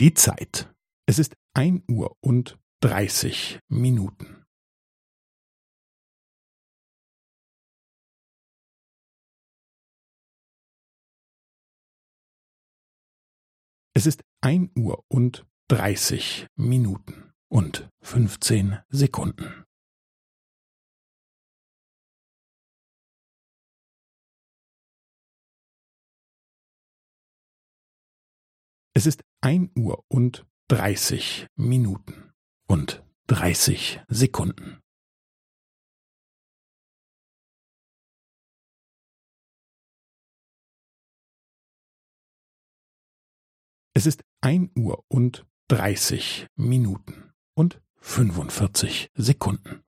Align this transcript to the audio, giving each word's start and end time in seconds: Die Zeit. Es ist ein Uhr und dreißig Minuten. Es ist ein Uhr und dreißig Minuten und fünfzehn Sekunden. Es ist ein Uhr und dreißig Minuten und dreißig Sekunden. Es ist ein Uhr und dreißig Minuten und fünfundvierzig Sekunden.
Die 0.00 0.14
Zeit. 0.14 0.72
Es 1.08 1.18
ist 1.18 1.34
ein 1.54 1.82
Uhr 1.90 2.16
und 2.20 2.56
dreißig 2.78 3.58
Minuten. 3.68 4.44
Es 13.92 14.06
ist 14.06 14.22
ein 14.40 14.70
Uhr 14.78 15.04
und 15.08 15.44
dreißig 15.66 16.46
Minuten 16.54 17.32
und 17.48 17.90
fünfzehn 18.00 18.78
Sekunden. 18.90 19.64
Es 28.94 29.06
ist 29.06 29.22
ein 29.40 29.70
Uhr 29.76 30.04
und 30.08 30.46
dreißig 30.68 31.46
Minuten 31.56 32.32
und 32.66 33.04
dreißig 33.26 34.00
Sekunden. 34.08 34.80
Es 43.94 44.06
ist 44.06 44.22
ein 44.40 44.70
Uhr 44.76 45.04
und 45.08 45.46
dreißig 45.68 46.46
Minuten 46.54 47.32
und 47.54 47.82
fünfundvierzig 47.96 49.10
Sekunden. 49.14 49.82